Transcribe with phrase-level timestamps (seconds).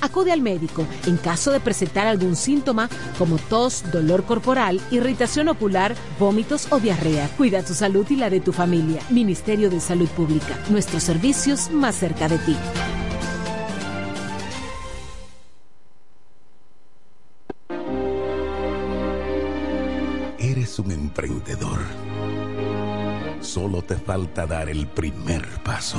[0.00, 2.88] Acude al médico en caso de presentar algún síntoma
[3.18, 7.28] como tos, dolor corporal, irritación ocular, vómitos o diarrea.
[7.36, 9.02] Cuida tu salud y la de tu familia.
[9.10, 10.58] Ministerio de Salud Pública.
[10.70, 12.56] Nuestros servicios más cerca de ti.
[20.38, 21.80] Eres un emprendedor.
[23.40, 25.98] Solo te falta dar el primer paso.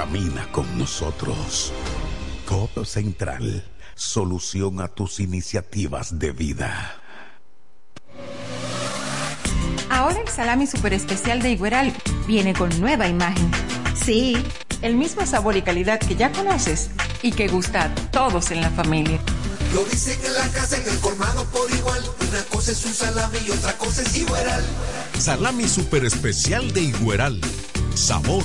[0.00, 1.74] Camina con nosotros.
[2.46, 6.98] Codo Central, solución a tus iniciativas de vida.
[9.90, 11.94] Ahora el salami super especial de Igueral
[12.26, 13.50] viene con nueva imagen.
[13.94, 14.42] Sí,
[14.80, 16.88] el mismo sabor y calidad que ya conoces
[17.20, 19.20] y que gusta a todos en la familia.
[19.74, 22.02] Lo dicen en la casa, en el colmado por igual.
[22.26, 24.64] Una cosa es un salami y otra cosa es Igueral.
[25.18, 27.38] Salami super especial de Igueral.
[27.94, 28.44] Sabor,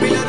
[0.00, 0.27] Pila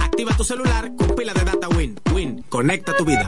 [0.00, 1.98] Activa tu celular con pila de data Win.
[2.14, 3.26] Win, conecta tu vida.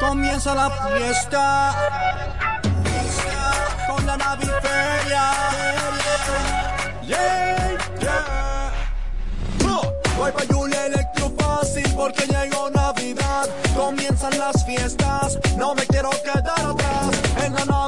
[0.00, 1.74] Comienza la fiesta
[3.88, 5.22] con la naviferia.
[7.06, 8.72] Yeah, yeah.
[9.66, 13.50] Oh, voy pa' Julia Electro Fácil porque llegó Navidad.
[13.76, 17.10] Comienzan las fiestas, no me quiero quedar atrás.
[17.44, 17.87] En la Navidad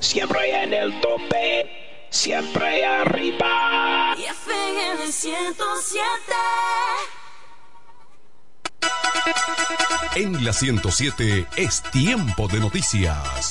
[0.00, 4.16] Siempre en el tope, siempre arriba.
[4.18, 6.02] Y FM 107.
[10.16, 13.50] En la 107 es tiempo de noticias.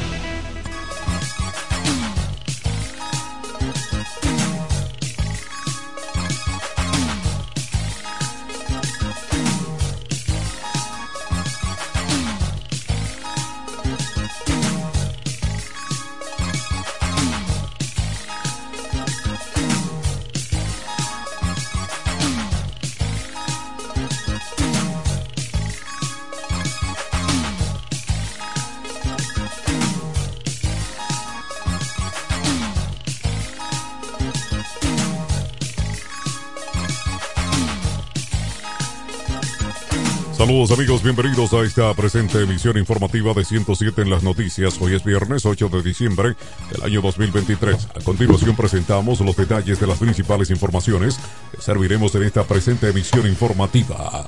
[40.51, 44.77] Saludos amigos, bienvenidos a esta presente emisión informativa de 107 en las noticias.
[44.81, 46.35] Hoy es viernes 8 de diciembre
[46.69, 47.87] del año 2023.
[47.95, 51.17] A continuación presentamos los detalles de las principales informaciones
[51.55, 54.27] que serviremos en esta presente emisión informativa.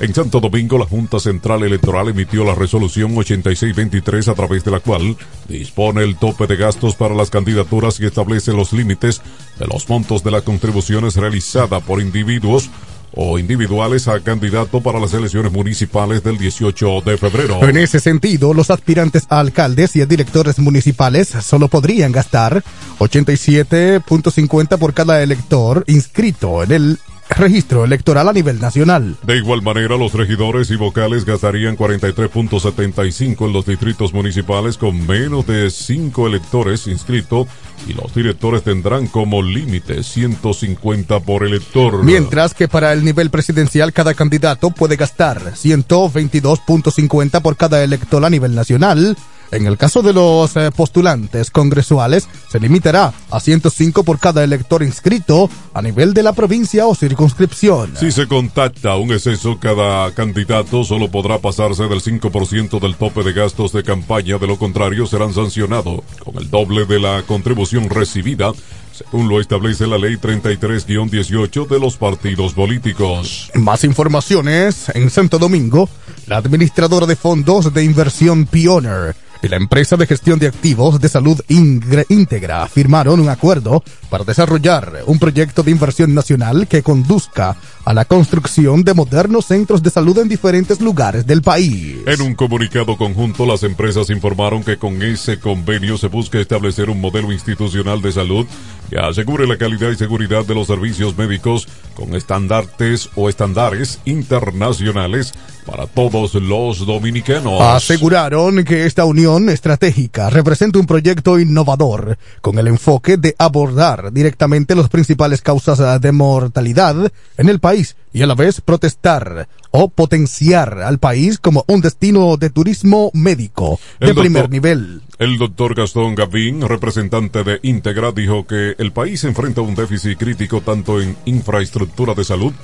[0.00, 4.80] En Santo Domingo, la Junta Central Electoral emitió la resolución 8623 a través de la
[4.80, 5.18] cual
[5.48, 9.20] dispone el tope de gastos para las candidaturas y establece los límites
[9.58, 12.70] de los montos de las contribuciones realizadas por individuos
[13.16, 17.66] o individuales a candidato para las elecciones municipales del 18 de febrero.
[17.66, 22.62] En ese sentido, los aspirantes a alcaldes y a directores municipales solo podrían gastar
[22.98, 26.98] 87.50 por cada elector inscrito en el
[27.36, 29.16] registro electoral a nivel nacional.
[29.22, 35.46] De igual manera, los regidores y vocales gastarían 43.75 en los distritos municipales con menos
[35.46, 37.46] de 5 electores inscritos
[37.88, 42.02] y los directores tendrán como límite 150 por elector.
[42.02, 48.30] Mientras que para el nivel presidencial cada candidato puede gastar 122.50 por cada elector a
[48.30, 49.16] nivel nacional.
[49.52, 54.82] En el caso de los eh, postulantes congresuales, se limitará a 105 por cada elector
[54.82, 57.96] inscrito a nivel de la provincia o circunscripción.
[57.96, 63.32] Si se contacta un exceso, cada candidato solo podrá pasarse del 5% del tope de
[63.32, 68.52] gastos de campaña, de lo contrario serán sancionados con el doble de la contribución recibida,
[68.92, 73.50] según lo establece la ley 33-18 de los partidos políticos.
[73.54, 75.88] Más informaciones en Santo Domingo,
[76.26, 79.14] la administradora de fondos de inversión Pioneer
[79.46, 85.04] y la empresa de gestión de activos de salud íntegra firmaron un acuerdo para desarrollar
[85.06, 90.18] un proyecto de inversión nacional que conduzca a la construcción de modernos centros de salud
[90.18, 91.98] en diferentes lugares del país.
[92.06, 97.00] En un comunicado conjunto, las empresas informaron que con ese convenio se busca establecer un
[97.00, 98.46] modelo institucional de salud
[98.90, 105.32] que asegure la calidad y seguridad de los servicios médicos con estandartes o estándares internacionales
[105.66, 107.60] para todos los dominicanos.
[107.60, 114.74] Aseguraron que esta unión estratégica representa un proyecto innovador con el enfoque de abordar directamente
[114.74, 120.78] las principales causas de mortalidad en el país y a la vez protestar o potenciar
[120.78, 125.02] al país como un destino de turismo médico de primer nivel.
[125.18, 130.62] El doctor Gastón Gavín, representante de Integra, dijo que el país enfrenta un déficit crítico
[130.62, 132.54] tanto en infraestructura de salud,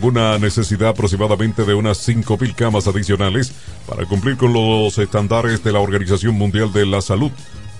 [0.00, 3.52] con una necesidad aproximadamente de unas 5.000 camas adicionales
[3.86, 7.30] para cumplir con los estándares de la Organización Mundial de la Salud,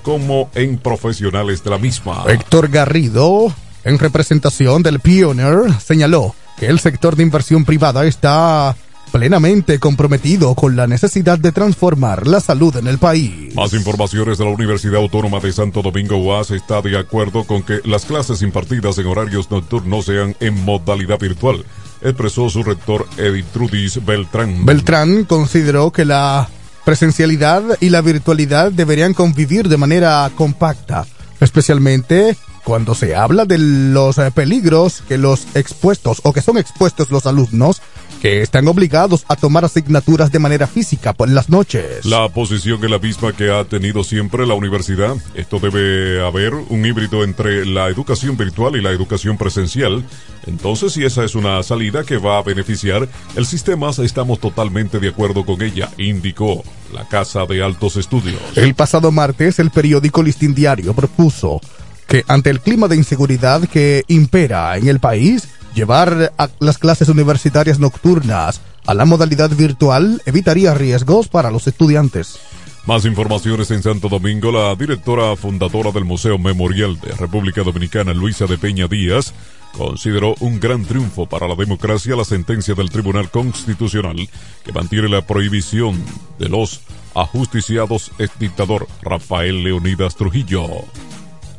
[0.02, 2.24] como en profesionales de la misma.
[2.28, 3.54] Héctor Garrido,
[3.84, 8.76] en representación del Pioneer, señaló que el sector de inversión privada está
[9.12, 13.54] plenamente comprometido con la necesidad de transformar la salud en el país.
[13.54, 17.80] Más informaciones de la Universidad Autónoma de Santo Domingo UAS está de acuerdo con que
[17.84, 21.64] las clases impartidas en horarios nocturnos sean en modalidad virtual,
[22.02, 24.64] expresó su rector Editrudis Beltrán.
[24.64, 26.48] Beltrán consideró que la
[26.84, 31.06] presencialidad y la virtualidad deberían convivir de manera compacta,
[31.40, 37.10] especialmente cuando se habla de los eh, peligros que los expuestos o que son expuestos
[37.10, 37.82] los alumnos
[38.22, 42.04] que están obligados a tomar asignaturas de manera física por las noches.
[42.04, 45.16] La posición es la misma que ha tenido siempre la universidad.
[45.34, 50.04] Esto debe haber un híbrido entre la educación virtual y la educación presencial.
[50.46, 55.08] Entonces, si esa es una salida que va a beneficiar el sistema, estamos totalmente de
[55.08, 56.62] acuerdo con ella, indicó
[56.94, 58.40] la Casa de Altos Estudios.
[58.54, 61.60] El pasado martes, el periódico Listín Diario propuso
[62.06, 67.08] que ante el clima de inseguridad que impera en el país, llevar a las clases
[67.08, 72.38] universitarias nocturnas a la modalidad virtual evitaría riesgos para los estudiantes.
[72.84, 74.50] Más informaciones en Santo Domingo.
[74.50, 79.32] La directora fundadora del Museo Memorial de República Dominicana, Luisa de Peña Díaz,
[79.76, 84.28] consideró un gran triunfo para la democracia la sentencia del Tribunal Constitucional
[84.64, 86.02] que mantiene la prohibición
[86.40, 86.80] de los
[87.14, 90.66] ajusticiados ex dictador Rafael Leonidas Trujillo.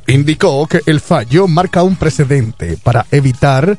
[0.07, 3.77] Indicó que el fallo marca un precedente para evitar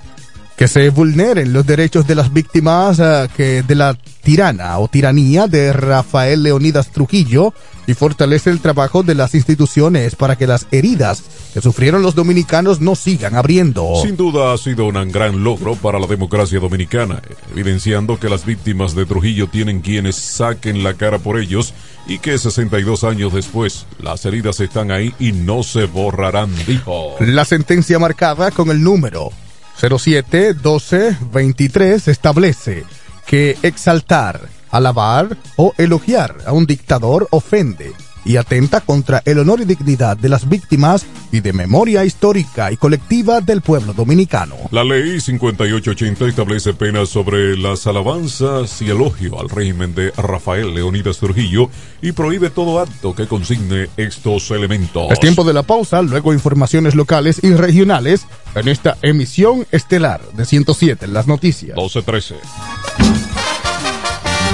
[0.57, 5.47] que se vulneren los derechos de las víctimas uh, que de la tirana o tiranía
[5.49, 7.53] de Rafael Leonidas Trujillo
[7.87, 12.81] y fortalece el trabajo de las instituciones para que las heridas que sufrieron los dominicanos
[12.81, 13.95] no sigan abriendo.
[14.03, 17.21] Sin duda ha sido un gran logro para la democracia dominicana,
[17.53, 21.75] evidenciando que las víctimas de Trujillo tienen quienes saquen la cara por ellos
[22.07, 27.17] y que 62 años después las heridas están ahí y no se borrarán, dijo.
[27.21, 29.31] La sentencia marcada con el número
[29.77, 32.85] 07 12 23 establece
[33.27, 34.41] que exaltar,
[34.71, 37.93] alabar o elogiar a un dictador ofende
[38.25, 42.77] y atenta contra el honor y dignidad de las víctimas y de memoria histórica y
[42.77, 44.57] colectiva del pueblo dominicano.
[44.71, 51.19] La ley 5880 establece penas sobre las alabanzas y elogio al régimen de Rafael Leonidas
[51.19, 51.71] Trujillo
[52.03, 55.11] y prohíbe todo acto que consigne estos elementos.
[55.11, 60.45] Es tiempo de la pausa, luego informaciones locales y regionales en esta emisión estelar de
[60.45, 61.77] 107 en las noticias.
[61.77, 63.24] 1213.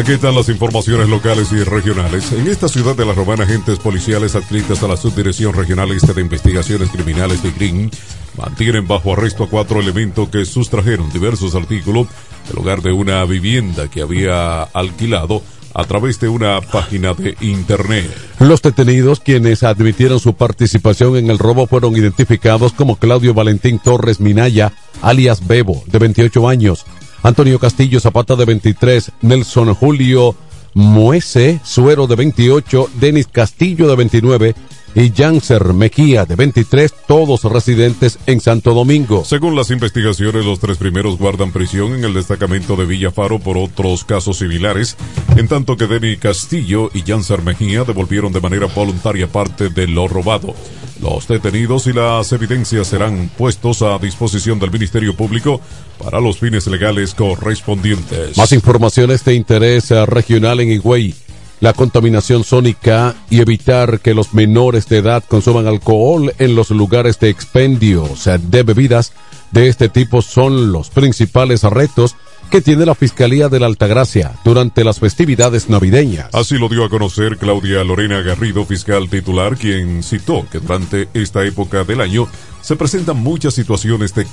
[0.00, 2.32] Aquí están las informaciones locales y regionales.
[2.32, 6.22] En esta ciudad de La Romana, agentes policiales adscritas a la Subdirección Regional Este de
[6.22, 7.90] Investigaciones Criminales de Green
[8.38, 12.06] mantienen bajo arresto a cuatro elementos que sustrajeron diversos artículos
[12.48, 15.42] del hogar de una vivienda que había alquilado
[15.74, 18.10] a través de una página de internet.
[18.38, 24.18] Los detenidos, quienes admitieron su participación en el robo, fueron identificados como Claudio Valentín Torres
[24.18, 24.72] Minaya,
[25.02, 26.86] alias Bebo, de 28 años,
[27.22, 30.34] Antonio Castillo Zapata de 23, Nelson Julio
[30.74, 34.54] Muese Suero de 28, Denis Castillo de 29
[34.94, 39.24] y Janser Mejía de 23, todos residentes en Santo Domingo.
[39.24, 44.04] Según las investigaciones, los tres primeros guardan prisión en el destacamento de Villafaro por otros
[44.04, 44.96] casos similares,
[45.36, 50.08] en tanto que Denis Castillo y Janser Mejía devolvieron de manera voluntaria parte de lo
[50.08, 50.54] robado.
[51.00, 55.60] Los detenidos y las evidencias serán puestos a disposición del Ministerio Público
[55.98, 58.36] para los fines legales correspondientes.
[58.36, 61.14] Más informaciones de interés regional en Higüey.
[61.60, 67.20] La contaminación sónica y evitar que los menores de edad consuman alcohol en los lugares
[67.20, 69.12] de expendios eh, de bebidas
[69.50, 72.16] de este tipo son los principales retos
[72.50, 76.30] que tiene la Fiscalía de la Altagracia durante las festividades navideñas.
[76.32, 81.44] Así lo dio a conocer Claudia Lorena Garrido, fiscal titular, quien citó que durante esta
[81.44, 82.26] época del año
[82.62, 84.26] se presentan muchas situaciones de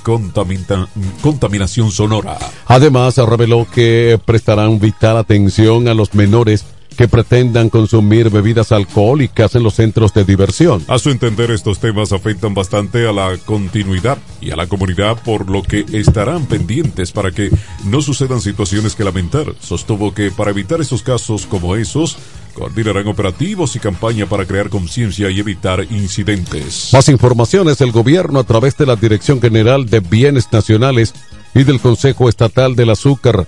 [1.20, 2.38] contaminación sonora.
[2.66, 6.64] Además, reveló que prestarán vital atención a los menores
[6.98, 10.84] que pretendan consumir bebidas alcohólicas en los centros de diversión.
[10.88, 15.48] A su entender, estos temas afectan bastante a la continuidad y a la comunidad, por
[15.48, 17.50] lo que estarán pendientes para que
[17.84, 19.54] no sucedan situaciones que lamentar.
[19.60, 22.18] Sostuvo que para evitar esos casos como esos,
[22.52, 26.90] coordinarán operativos y campaña para crear conciencia y evitar incidentes.
[26.92, 31.14] Más informaciones del gobierno a través de la Dirección General de Bienes Nacionales
[31.54, 33.46] y del Consejo Estatal del Azúcar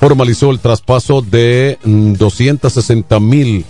[0.00, 3.66] formalizó el traspaso de 260 mil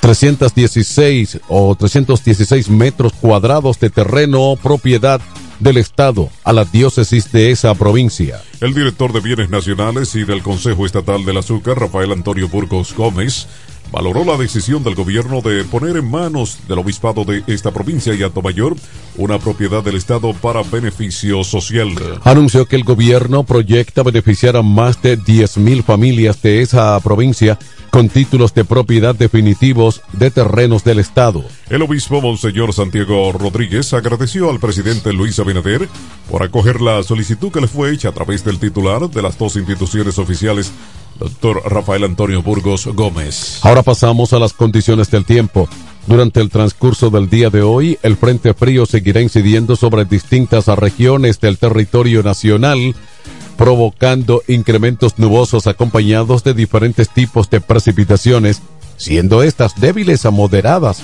[0.00, 5.20] 316 o 316 metros cuadrados de terreno propiedad
[5.60, 8.40] del Estado a la diócesis de esa provincia.
[8.60, 13.48] El director de Bienes Nacionales y del Consejo Estatal del Azúcar, Rafael Antonio Burgos Gómez,
[13.92, 18.18] valoró la decisión del gobierno de poner en manos del obispado de esta provincia y
[18.42, 18.76] Mayor
[19.16, 21.88] una propiedad del Estado para beneficio social.
[22.24, 27.58] Anunció que el gobierno proyecta beneficiar a más de 10.000 familias de esa provincia
[27.90, 31.44] con títulos de propiedad definitivos de terrenos del Estado.
[31.70, 35.88] El obispo Monseñor Santiago Rodríguez agradeció al presidente Luis Abinader
[36.30, 39.56] por acoger la solicitud que le fue hecha a través del titular de las dos
[39.56, 40.72] instituciones oficiales
[41.18, 43.60] doctor Rafael Antonio Burgos Gómez.
[43.62, 45.68] Ahora pasamos a las condiciones del tiempo.
[46.06, 51.40] Durante el transcurso del día de hoy, el Frente Frío seguirá incidiendo sobre distintas regiones
[51.40, 52.94] del territorio nacional,
[53.56, 58.62] provocando incrementos nubosos acompañados de diferentes tipos de precipitaciones,
[58.96, 61.02] siendo estas débiles a moderadas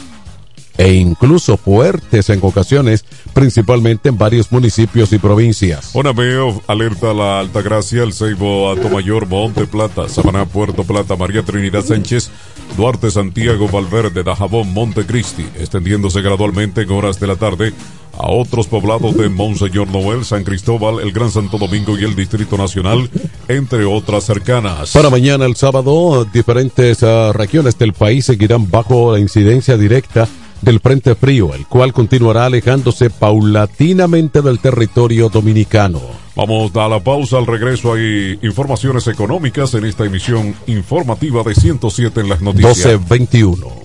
[0.76, 5.90] e incluso fuertes en ocasiones, principalmente en varios municipios y provincias.
[5.94, 11.84] Onameo alerta a la Altagracia, el Ceibo, Atomayor, Monte Plata, Samaná, Puerto Plata, María Trinidad
[11.84, 12.30] Sánchez,
[12.76, 17.72] Duarte, Santiago, Valverde, Dajabón, Montecristi, extendiéndose gradualmente en horas de la tarde
[18.18, 22.56] a otros poblados de Monseñor Noel, San Cristóbal, el Gran Santo Domingo y el Distrito
[22.56, 23.10] Nacional,
[23.48, 24.92] entre otras cercanas.
[24.92, 30.28] Para mañana, el sábado, diferentes uh, regiones del país seguirán bajo la incidencia directa
[30.62, 36.00] del Frente Frío, el cual continuará alejándose paulatinamente del territorio dominicano.
[36.36, 42.20] Vamos a la pausa, al regreso hay informaciones económicas en esta emisión informativa de 107
[42.20, 42.76] en las noticias.
[42.76, 43.84] 1221.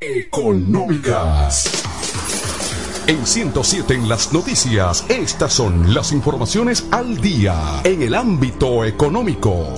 [0.00, 1.84] Económicas.
[3.06, 9.74] En 107 en las noticias, estas son las informaciones al día en el ámbito económico.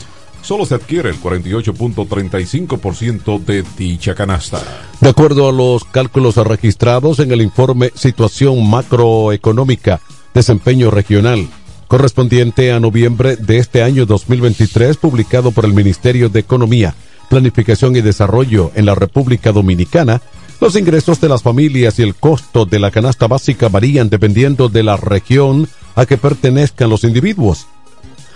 [0.42, 4.62] solo se adquiere el 48.35% de dicha canasta.
[5.00, 10.00] De acuerdo a los cálculos registrados en el informe Situación Macroeconómica,
[10.32, 11.48] Desempeño Regional,
[11.88, 16.94] correspondiente a noviembre de este año 2023, publicado por el Ministerio de Economía,
[17.32, 20.20] Planificación y Desarrollo en la República Dominicana,
[20.60, 24.82] los ingresos de las familias y el costo de la canasta básica varían dependiendo de
[24.82, 27.68] la región a que pertenezcan los individuos.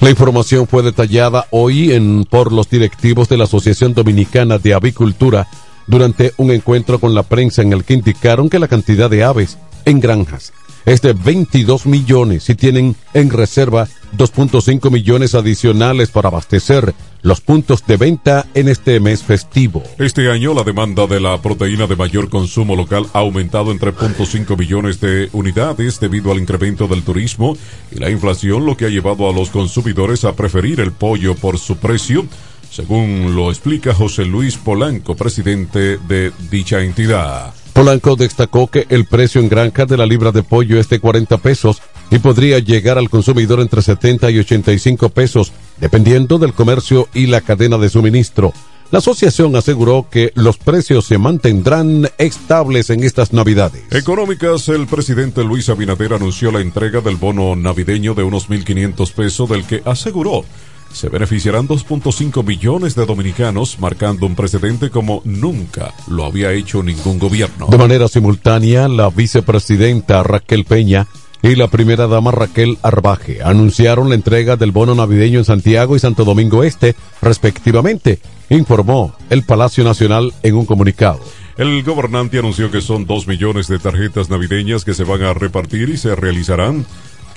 [0.00, 5.48] La información fue detallada hoy en, por los directivos de la Asociación Dominicana de Avicultura
[5.86, 9.58] durante un encuentro con la prensa en el que indicaron que la cantidad de aves
[9.84, 10.52] en granjas
[10.84, 17.84] es de 22 millones y tienen en reserva 2.5 millones adicionales para abastecer los puntos
[17.86, 19.82] de venta en este mes festivo.
[19.98, 24.56] Este año la demanda de la proteína de mayor consumo local ha aumentado en 3.5
[24.56, 27.56] millones de unidades debido al incremento del turismo
[27.90, 31.58] y la inflación, lo que ha llevado a los consumidores a preferir el pollo por
[31.58, 32.26] su precio,
[32.70, 37.54] según lo explica José Luis Polanco, presidente de dicha entidad.
[37.72, 41.38] Polanco destacó que el precio en granja de la libra de pollo es de 40
[41.38, 47.26] pesos y podría llegar al consumidor entre 70 y 85 pesos, dependiendo del comercio y
[47.26, 48.52] la cadena de suministro.
[48.90, 53.82] La asociación aseguró que los precios se mantendrán estables en estas navidades.
[53.90, 59.48] Económicas, el presidente Luis Abinader anunció la entrega del bono navideño de unos 1.500 pesos,
[59.50, 60.44] del que aseguró
[60.92, 67.18] se beneficiarán 2.5 millones de dominicanos, marcando un precedente como nunca lo había hecho ningún
[67.18, 67.66] gobierno.
[67.66, 71.06] De manera simultánea, la vicepresidenta Raquel Peña
[71.42, 76.00] y la primera dama Raquel Arbaje anunciaron la entrega del bono navideño en Santiago y
[76.00, 78.20] Santo Domingo Este, respectivamente,
[78.50, 81.20] informó el Palacio Nacional en un comunicado.
[81.56, 85.88] El gobernante anunció que son dos millones de tarjetas navideñas que se van a repartir
[85.88, 86.86] y se realizarán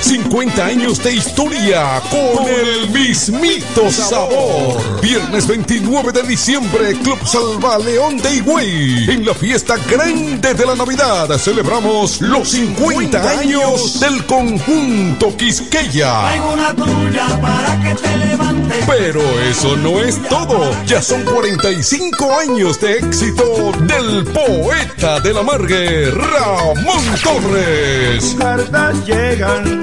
[0.00, 5.00] 50 años de historia con el mismito sabor.
[5.02, 9.10] Viernes 29 de diciembre, Club Salva León de Higüey.
[9.10, 16.32] En la fiesta grande de la Navidad celebramos los 50 años del conjunto Quisqueya.
[16.52, 18.84] una tuya para que te levantes.
[18.86, 20.70] Pero eso no es todo.
[20.86, 28.36] Ya son 45 años de éxito del poeta de la Margue, Ramón Torres.
[28.38, 29.82] Cartas llegan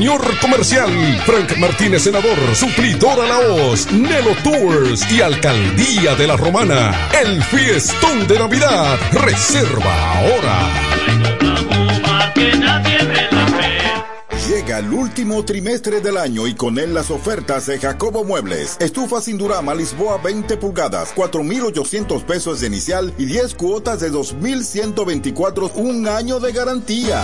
[0.01, 0.89] Comercial.
[1.27, 7.09] Frank Martínez, senador, suplidora La Hoz, Nelo Tours y Alcaldía de la Romana.
[7.21, 8.97] El fiestón de Navidad.
[9.11, 10.69] Reserva ahora.
[14.47, 18.77] Llega el último trimestre del año y con él las ofertas de Jacobo Muebles.
[18.79, 25.71] Estufa sin Durama Lisboa 20 pulgadas, 4,800 pesos de inicial y 10 cuotas de 2,124,
[25.75, 27.23] un año de garantía.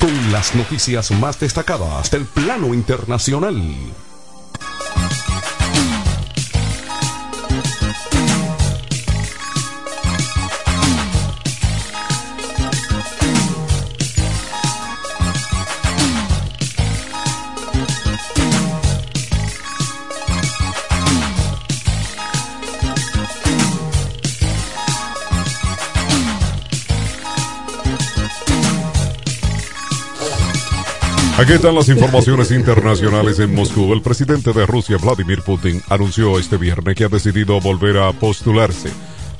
[0.00, 3.60] Con las noticias más destacadas del plano internacional.
[31.38, 33.92] Aquí están las informaciones internacionales en Moscú.
[33.92, 38.90] El presidente de Rusia, Vladimir Putin, anunció este viernes que ha decidido volver a postularse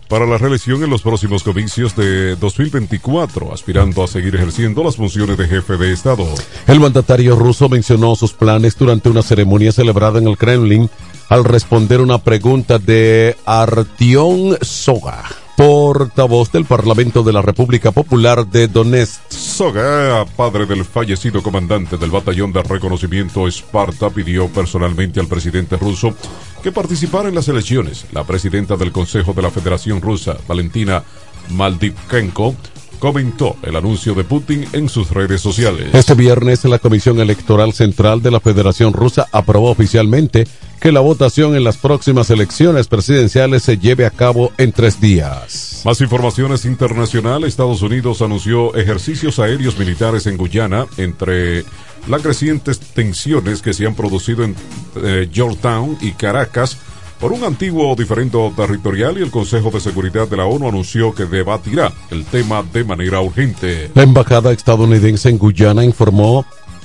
[0.06, 5.36] para la reelección en los próximos comicios de 2024, aspirando a seguir ejerciendo las funciones
[5.36, 6.24] de jefe de Estado.
[6.68, 10.88] El mandatario ruso mencionó sus planes durante una ceremonia celebrada en el Kremlin
[11.28, 15.24] al responder una pregunta de Artyom Soga
[15.58, 19.28] portavoz del Parlamento de la República Popular de Donetsk.
[19.28, 26.14] Soga, padre del fallecido comandante del batallón de reconocimiento Esparta, pidió personalmente al presidente ruso
[26.62, 28.06] que participara en las elecciones.
[28.12, 31.02] La presidenta del Consejo de la Federación Rusa, Valentina
[31.50, 32.54] Maldivkenko,
[32.98, 35.88] comentó el anuncio de Putin en sus redes sociales.
[35.92, 40.46] Este viernes la Comisión Electoral Central de la Federación Rusa aprobó oficialmente
[40.80, 45.82] que la votación en las próximas elecciones presidenciales se lleve a cabo en tres días.
[45.84, 47.48] Más informaciones internacionales.
[47.48, 51.64] Estados Unidos anunció ejercicios aéreos militares en Guyana entre
[52.06, 54.54] las crecientes tensiones que se han producido en
[54.96, 56.78] eh, Georgetown y Caracas
[57.20, 61.26] por un antiguo diferendo territorial y el Consejo de Seguridad de la ONU anunció que
[61.26, 63.90] debatirá el tema de manera urgente.
[63.94, 66.44] La embajada estadounidense en Guyana informó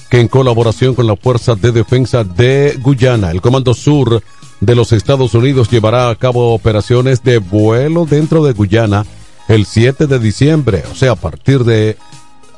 [0.10, 4.22] que en colaboración con la Fuerza de Defensa de Guyana, el Comando Sur
[4.60, 9.06] de los Estados Unidos llevará a cabo operaciones de vuelo dentro de Guyana
[9.48, 11.98] el 7 de diciembre, o sea, a partir de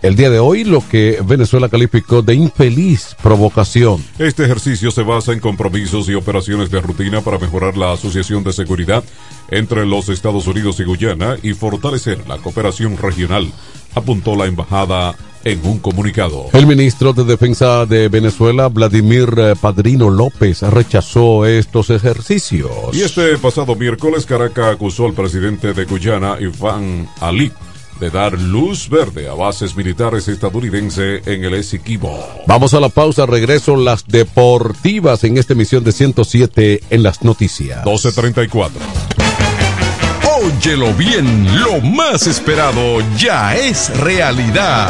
[0.01, 4.03] el día de hoy lo que Venezuela calificó de infeliz provocación.
[4.19, 8.53] Este ejercicio se basa en compromisos y operaciones de rutina para mejorar la asociación de
[8.53, 9.03] seguridad
[9.49, 13.51] entre los Estados Unidos y Guyana y fortalecer la cooperación regional,
[13.93, 15.15] apuntó la embajada
[15.45, 16.47] en un comunicado.
[16.53, 19.29] El ministro de Defensa de Venezuela, Vladimir
[19.61, 22.71] Padrino López, rechazó estos ejercicios.
[22.93, 27.51] Y este pasado miércoles, Caracas acusó al presidente de Guyana, Iván Ali,
[27.99, 32.17] de dar luz verde a bases militares estadounidenses en el Essequibo.
[32.47, 37.85] Vamos a la pausa, regreso las deportivas en esta emisión de 107 en las noticias.
[37.85, 38.79] 1234.
[40.43, 44.89] Óyelo bien, lo más esperado ya es realidad.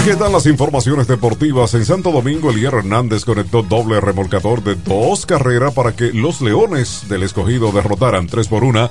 [0.00, 1.74] Aquí están las informaciones deportivas.
[1.74, 7.02] En Santo Domingo, Elier Hernández conectó doble remolcador de dos carreras para que los Leones
[7.10, 8.90] del Escogido derrotaran 3 por 1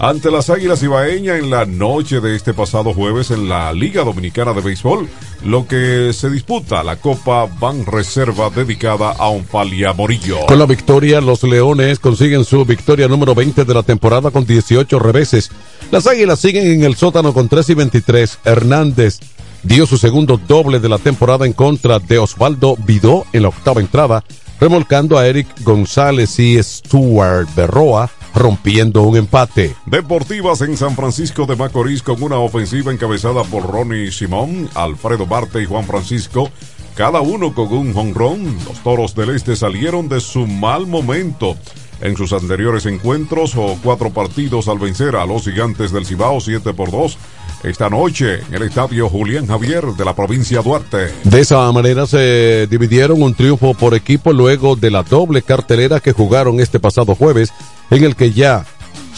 [0.00, 4.52] ante las Águilas Ibaeñas en la noche de este pasado jueves en la Liga Dominicana
[4.52, 5.08] de Béisbol,
[5.44, 10.44] lo que se disputa la Copa Ban Reserva dedicada a Onfalia Morillo.
[10.46, 14.98] Con la victoria, los Leones consiguen su victoria número 20 de la temporada con 18
[14.98, 15.52] reveses.
[15.92, 18.38] Las Águilas siguen en el sótano con 3 y 23.
[18.44, 19.20] Hernández
[19.62, 23.80] dio su segundo doble de la temporada en contra de Osvaldo Vidó en la octava
[23.80, 24.24] entrada,
[24.60, 29.74] remolcando a Eric González y Stuart Berroa, rompiendo un empate.
[29.86, 35.62] Deportivas en San Francisco de Macorís con una ofensiva encabezada por Ronnie Simón, Alfredo Marte
[35.62, 36.50] y Juan Francisco,
[36.94, 38.56] cada uno con un jonrón.
[38.66, 41.56] Los toros del este salieron de su mal momento
[42.00, 46.74] en sus anteriores encuentros o cuatro partidos al vencer a los gigantes del Cibao 7
[46.74, 47.18] por 2
[47.62, 51.12] esta noche en el estadio Julián Javier de la provincia Duarte.
[51.24, 56.12] De esa manera se dividieron un triunfo por equipo luego de la doble cartelera que
[56.12, 57.52] jugaron este pasado jueves,
[57.90, 58.64] en el que ya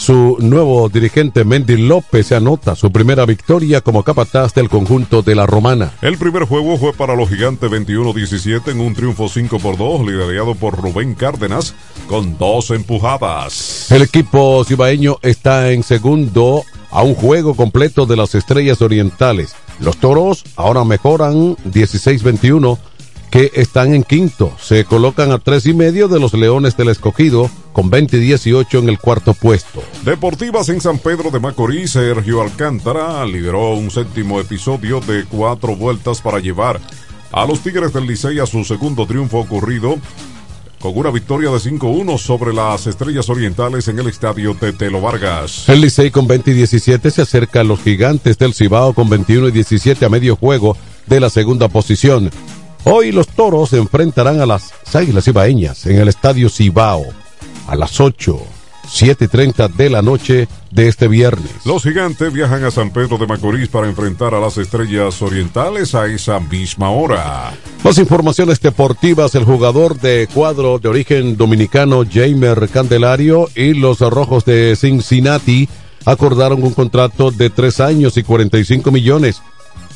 [0.01, 5.35] su nuevo dirigente Mendy López se anota su primera victoria como capataz del conjunto de
[5.35, 5.91] la Romana.
[6.01, 10.55] El primer juego fue para los gigantes 21-17 en un triunfo 5 por 2 liderado
[10.55, 11.75] por Rubén Cárdenas
[12.07, 13.91] con dos empujadas.
[13.91, 19.53] El equipo cibaeño está en segundo a un juego completo de las estrellas orientales.
[19.79, 22.79] Los toros ahora mejoran 16-21
[23.31, 24.51] que están en quinto.
[24.59, 28.79] Se colocan a tres y medio de los Leones del Escogido con 20 y 18
[28.79, 29.81] en el cuarto puesto.
[30.03, 36.21] Deportivas en San Pedro de Macorís, Sergio Alcántara lideró un séptimo episodio de cuatro vueltas
[36.21, 36.81] para llevar
[37.31, 39.97] a los Tigres del Licey a su segundo triunfo ocurrido
[40.81, 45.69] con una victoria de 5-1 sobre las Estrellas Orientales en el estadio Tetelo Vargas.
[45.69, 49.49] El Licey con 20 y 17 se acerca a los Gigantes del Cibao con 21
[49.49, 50.75] y 17 a medio juego
[51.05, 52.31] de la segunda posición.
[52.83, 57.05] Hoy los toros se enfrentarán a las Águilas Cibaeñas en el Estadio Cibao
[57.67, 58.39] a las 8,
[58.89, 61.51] 7 y 30 de la noche de este viernes.
[61.63, 66.07] Los gigantes viajan a San Pedro de Macorís para enfrentar a las estrellas orientales a
[66.07, 67.53] esa misma hora.
[67.83, 74.43] Más informaciones deportivas, el jugador de cuadro de origen dominicano Jamer Candelario y los rojos
[74.43, 75.69] de Cincinnati
[76.05, 79.41] acordaron un contrato de tres años y 45 millones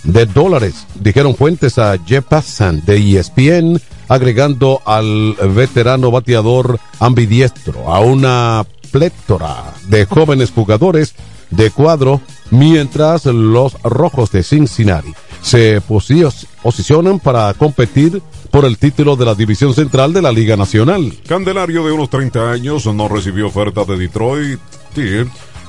[0.05, 7.99] de dólares, dijeron fuentes a Jeff Passan de ESPN, agregando al veterano bateador ambidiestro a
[7.99, 11.15] una plétora de jóvenes jugadores
[11.49, 19.25] de cuadro, mientras los rojos de Cincinnati se posicionan para competir por el título de
[19.25, 21.13] la División Central de la Liga Nacional.
[21.27, 24.59] Candelario de unos 30 años no recibió oferta de Detroit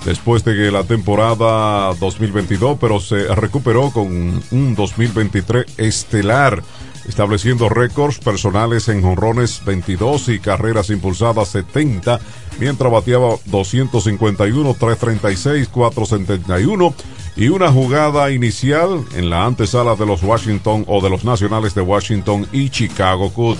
[0.07, 6.62] después de la temporada 2022, pero se recuperó con un 2023 estelar,
[7.09, 12.20] estableciendo récords personales en jonrones 22 y carreras impulsadas 70,
[12.61, 16.94] mientras bateaba 251, 336, 471
[17.36, 21.82] y una jugada inicial en la antesala de los Washington o de los Nacionales de
[21.82, 23.59] Washington y Chicago Cubs.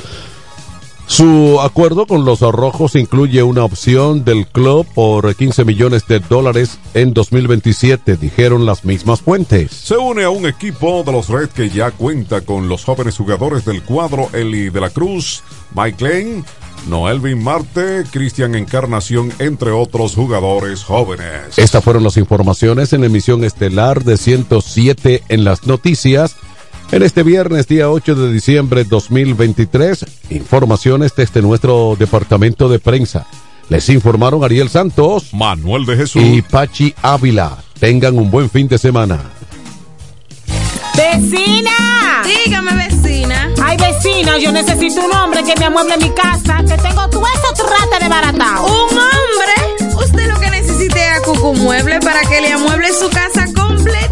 [1.07, 6.79] Su acuerdo con los rojos incluye una opción del club por 15 millones de dólares
[6.95, 9.71] en 2027, dijeron las mismas fuentes.
[9.71, 13.65] Se une a un equipo de los Reds que ya cuenta con los jóvenes jugadores
[13.65, 15.45] del cuadro Eli de la Cruz,
[15.75, 16.45] Mike Lane,
[16.89, 21.57] Noelvin Marte, Cristian Encarnación, entre otros jugadores jóvenes.
[21.57, 26.37] Estas fueron las informaciones en emisión estelar de 107 en las noticias.
[26.93, 33.27] En este viernes, día 8 de diciembre 2023, informaciones desde nuestro departamento de prensa.
[33.69, 37.59] Les informaron Ariel Santos, Manuel de Jesús y Pachi Ávila.
[37.81, 39.19] Tengan un buen fin de semana.
[40.97, 41.73] ¡Vecina!
[42.25, 43.51] Dígame, vecina.
[43.63, 47.65] Ay, vecina, yo necesito un hombre que me amueble mi casa, que tengo todo eso
[47.67, 48.65] trata de baratao.
[48.65, 49.97] ¿Un hombre?
[50.05, 53.47] Usted lo que necesite es a Cucu Mueble para que le amueble su casa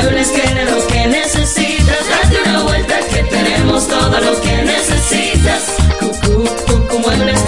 [0.00, 2.08] Muebles lo que necesitas.
[2.08, 5.74] Date una vuelta que tenemos todo lo que necesitas.
[5.98, 7.47] Cucu, Cucu Muebles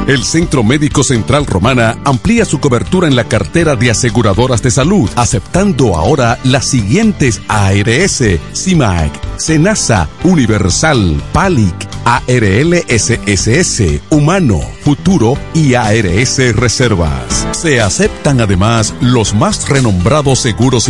[0.08, 5.08] El Centro Médico Central Romana amplía su cobertura en la cartera de aseguradoras de salud,
[5.16, 17.48] aceptando ahora las siguientes ARS, CIMAC, SENASA, Universal, PALIC, ARLSSS, Humano, Futuro y ARS Reservas.
[17.52, 20.90] Se aceptan además los más renombrados seguros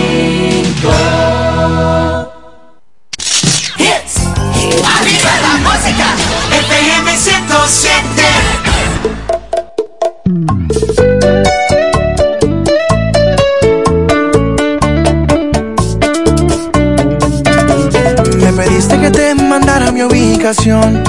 [20.05, 21.03] ubicación.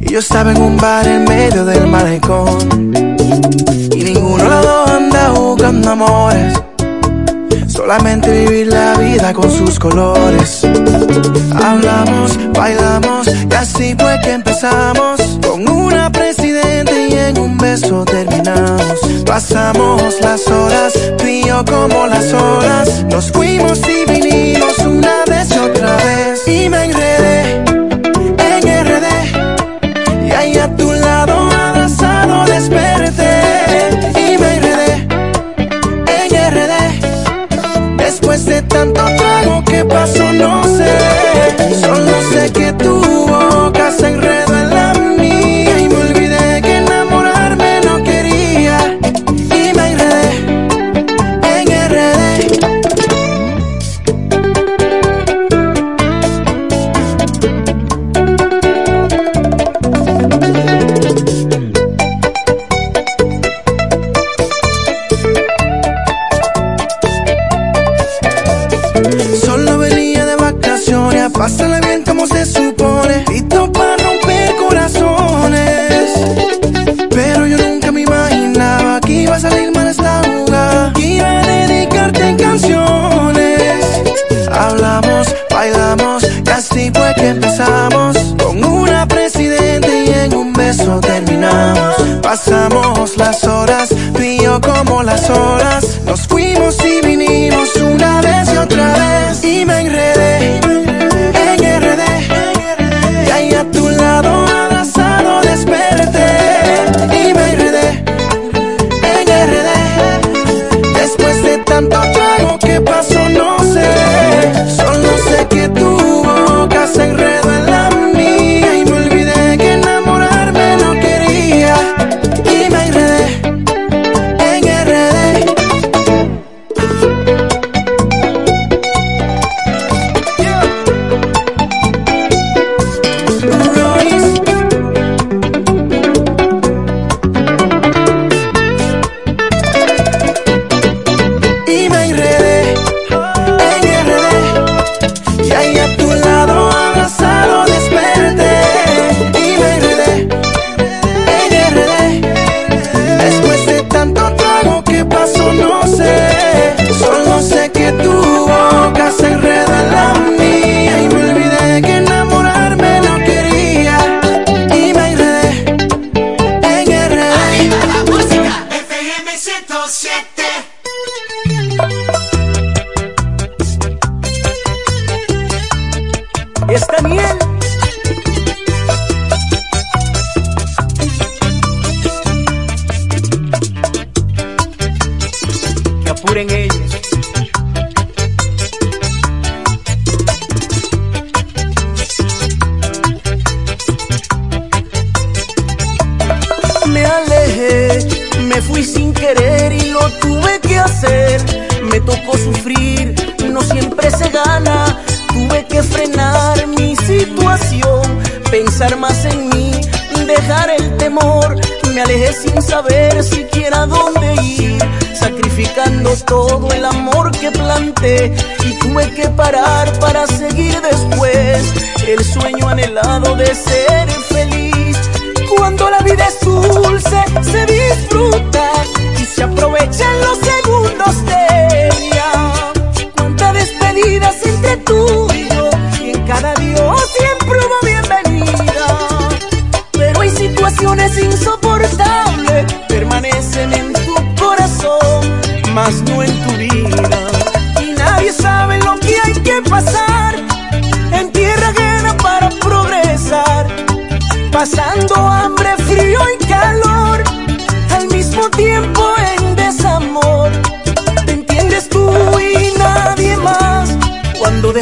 [0.00, 2.92] Y yo estaba en un bar en medio del malecón.
[3.94, 6.54] Y ninguno de los anda buscando amores.
[7.66, 10.66] Solamente vivir la vida con sus colores.
[11.54, 15.20] Hablamos, bailamos y así fue que empezamos.
[15.46, 19.00] Con una presidente y en un beso terminamos.
[19.26, 23.04] Pasamos las horas, tú y yo como las olas.
[23.10, 25.11] Nos fuimos y vinimos una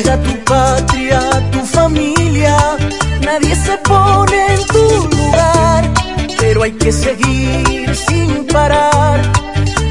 [0.03, 1.20] Deja tu patria,
[1.53, 2.57] tu familia,
[3.20, 5.90] nadie se pone en tu lugar,
[6.38, 9.20] pero hay que seguir sin parar.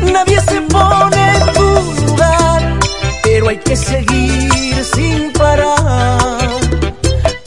[0.01, 2.79] Nadie se pone en tu lugar,
[3.21, 6.39] pero hay que seguir sin parar.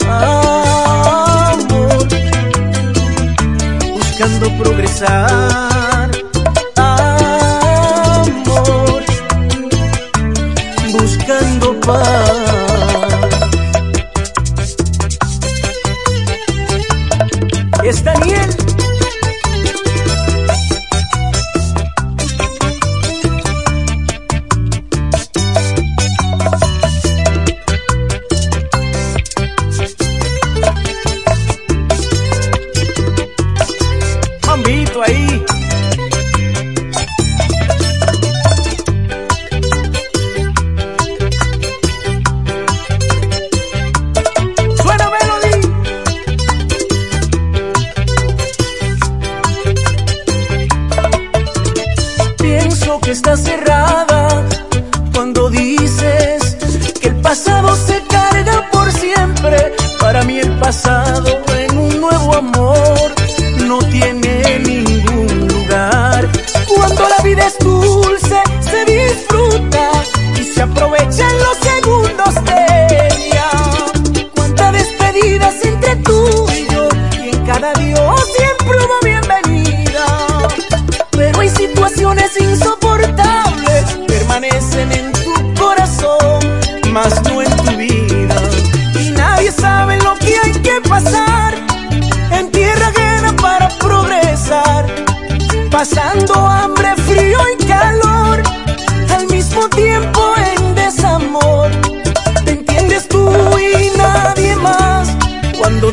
[0.07, 2.07] Amor,
[3.93, 6.09] buscando progresar.
[6.77, 9.03] Amor,
[10.93, 12.22] buscando paz.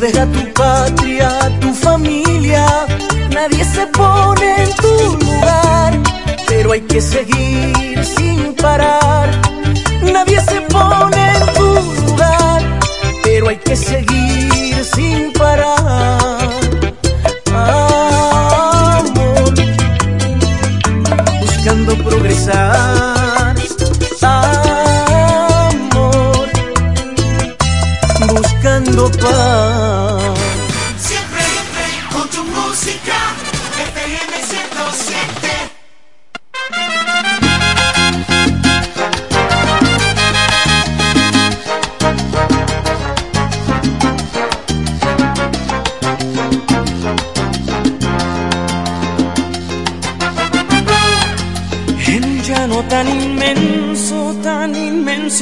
[0.01, 1.29] Deja tu patria,
[1.59, 2.65] tu familia,
[3.29, 4.93] nadie se pone en tu
[5.25, 5.99] lugar,
[6.47, 9.29] pero hay que seguir sin parar.
[10.01, 11.67] Nadie se pone en tu
[12.07, 12.79] lugar,
[13.23, 14.10] pero hay que seguir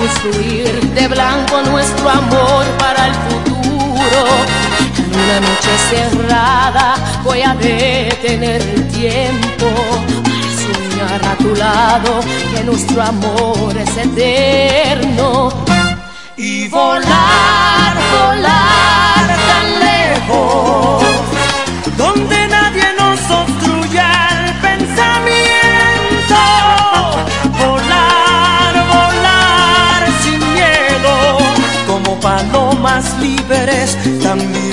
[0.00, 4.20] construir de blanco nuestro amor para el futuro.
[4.96, 9.66] En una noche cerrada voy a detener el tiempo
[10.24, 12.20] para soñar a tu lado
[12.54, 15.52] que nuestro amor es eterno.
[16.36, 20.69] Y volar, volar tan lejos,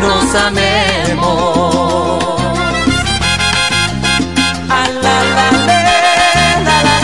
[0.00, 2.24] Nos amemos.
[4.70, 5.50] A la, la,
[6.66, 6.98] la, la,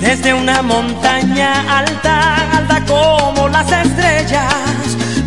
[0.00, 4.54] Desde una montaña alta, alta como las estrellas,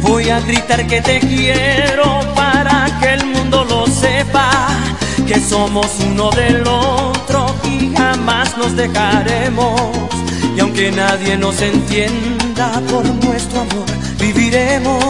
[0.02, 4.50] voy a gritar que te quiero para que el mundo lo sepa,
[5.28, 9.82] que somos uno del otro y jamás nos dejaremos.
[10.56, 13.86] Y aunque nadie nos entienda por nuestro amor,
[14.20, 15.04] viviremos.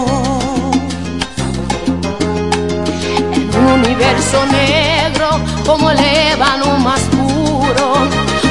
[3.60, 5.30] Un universo negro
[5.66, 8.08] como el ébano más puro.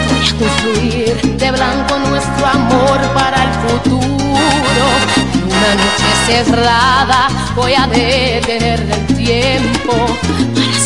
[0.08, 4.86] Voy a construir de blanco nuestro amor para el futuro.
[5.34, 9.92] En una noche cerrada voy a detener el tiempo
[10.54, 10.85] para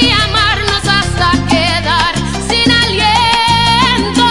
[0.00, 2.14] y amarnos hasta quedar
[2.48, 4.26] sin aliento.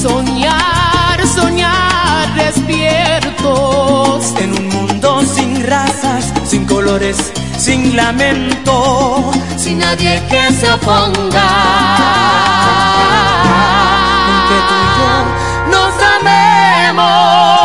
[0.00, 4.34] Soñar, soñar despiertos.
[4.40, 11.48] En un mundo sin razas, sin colores, sin lamento, sin nadie que se oponga.
[14.48, 15.12] Que tú y yo
[15.70, 17.61] nos amemos.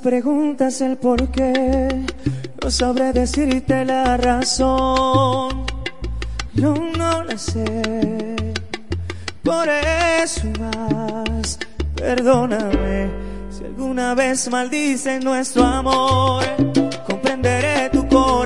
[0.00, 1.88] Preguntas el por qué,
[2.62, 5.66] no sabré decirte la razón.
[6.54, 8.36] No, no la sé.
[9.42, 11.58] Por eso más,
[11.94, 13.10] perdóname
[13.50, 16.44] si alguna vez maldicen nuestro amor.
[17.06, 18.39] Comprenderé tu corazón,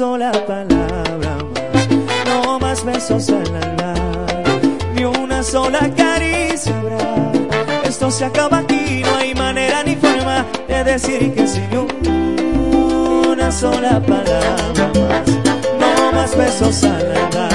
[0.00, 1.88] sola palabra más,
[2.24, 3.92] no más besos al alma,
[4.94, 7.32] ni una sola caricia habrá.
[7.84, 11.76] Esto se acaba aquí, no hay manera ni forma de decir que sí, ni
[13.28, 15.28] una sola palabra más,
[15.78, 17.49] no más besos al alma,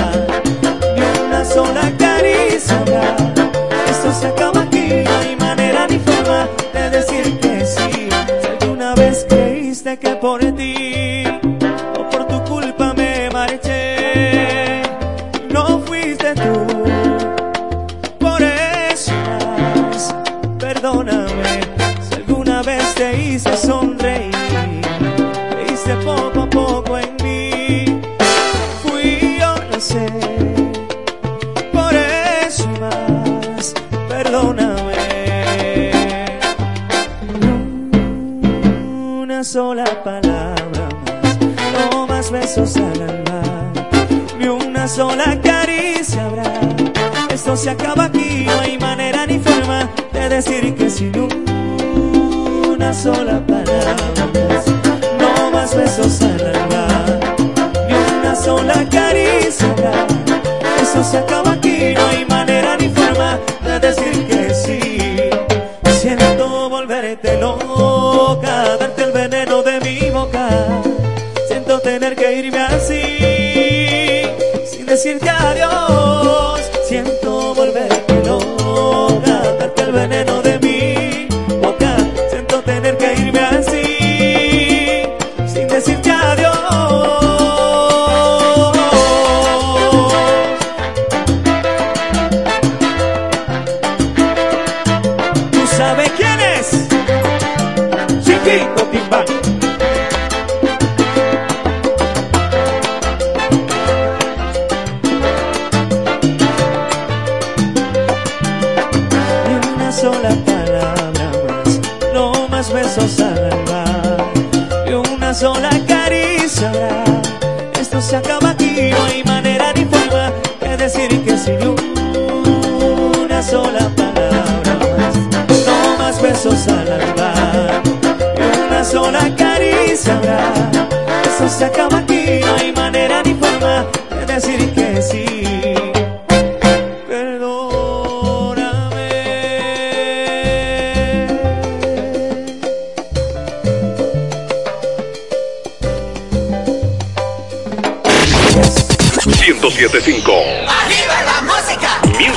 [42.55, 43.41] besos al alma,
[44.39, 46.43] ni una sola caricia habrá.
[47.29, 52.93] Esto se acaba aquí, no hay manera ni forma de decir que sí, ni una
[52.93, 53.95] sola palabra
[55.19, 56.87] no más besos al alma,
[57.87, 60.07] ni una sola caricia habrá.
[60.81, 61.44] Eso se acaba
[75.05, 75.64] decirte adiós.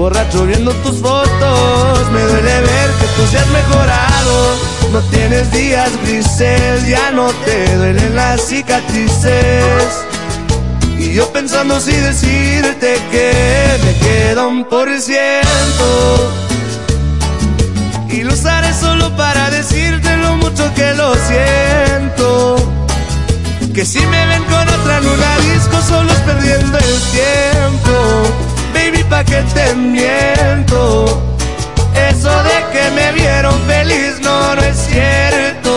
[0.00, 4.56] Borracho viendo tus fotos, me duele ver que tú seas mejorado.
[4.92, 9.84] No tienes días grises, ya no te duelen las cicatrices.
[10.98, 16.32] Y yo pensando si decirte que me queda un por ciento.
[18.08, 22.56] Y lo usaré solo para decirte lo mucho que lo siento.
[23.74, 28.29] Que si me ven con otra en disco solo es perdiendo el tiempo.
[29.10, 31.04] Pa' que te miento.
[32.08, 35.72] Eso de que me vieron feliz no, no es cierto.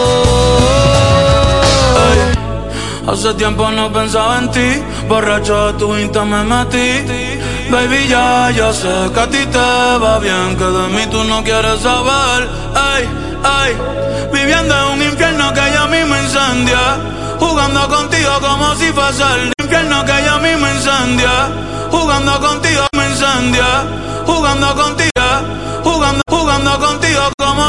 [3.07, 7.05] Hace tiempo no pensaba en ti, borracho de tu insta me metí.
[7.69, 11.43] Baby, ya, yo sé que a ti te va bien, que de mí tú no
[11.43, 12.47] quieres saber.
[12.75, 13.03] Ay,
[13.43, 13.77] ay,
[14.31, 16.81] viviendo en un infierno que ella misma incendia.
[17.39, 21.33] Jugando contigo como si fuese el infierno que ella misma incendia.
[21.91, 23.85] Jugando contigo incendia,
[24.25, 25.27] jugando contigo,
[25.83, 27.61] jugando, jugando contigo como